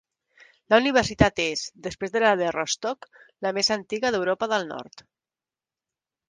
[0.73, 3.07] La universitat és, després de la de Rostock,
[3.49, 5.07] la més antiga d'Europa del nord.